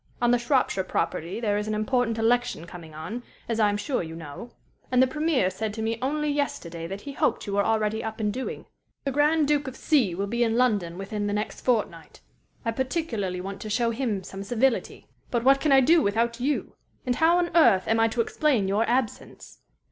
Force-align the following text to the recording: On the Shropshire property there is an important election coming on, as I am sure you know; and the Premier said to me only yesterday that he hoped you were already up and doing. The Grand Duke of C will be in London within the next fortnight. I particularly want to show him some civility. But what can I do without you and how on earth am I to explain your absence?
On 0.19 0.31
the 0.31 0.39
Shropshire 0.39 0.83
property 0.83 1.39
there 1.39 1.59
is 1.59 1.67
an 1.67 1.75
important 1.75 2.17
election 2.17 2.65
coming 2.65 2.95
on, 2.95 3.21
as 3.47 3.59
I 3.59 3.69
am 3.69 3.77
sure 3.77 4.01
you 4.01 4.15
know; 4.15 4.49
and 4.91 4.99
the 4.99 5.05
Premier 5.05 5.51
said 5.51 5.75
to 5.75 5.83
me 5.83 5.99
only 6.01 6.27
yesterday 6.27 6.87
that 6.87 7.01
he 7.01 7.11
hoped 7.13 7.45
you 7.45 7.53
were 7.53 7.63
already 7.63 8.03
up 8.03 8.19
and 8.19 8.33
doing. 8.33 8.65
The 9.03 9.11
Grand 9.11 9.47
Duke 9.47 9.67
of 9.67 9.75
C 9.75 10.15
will 10.15 10.25
be 10.25 10.43
in 10.43 10.57
London 10.57 10.97
within 10.97 11.27
the 11.27 11.33
next 11.33 11.61
fortnight. 11.61 12.19
I 12.65 12.71
particularly 12.71 13.41
want 13.41 13.61
to 13.61 13.69
show 13.69 13.91
him 13.91 14.23
some 14.23 14.41
civility. 14.43 15.05
But 15.29 15.43
what 15.43 15.61
can 15.61 15.71
I 15.71 15.81
do 15.81 16.01
without 16.01 16.39
you 16.39 16.73
and 17.05 17.17
how 17.17 17.37
on 17.37 17.55
earth 17.55 17.87
am 17.87 17.99
I 17.99 18.07
to 18.07 18.21
explain 18.21 18.67
your 18.67 18.89
absence? 18.89 19.59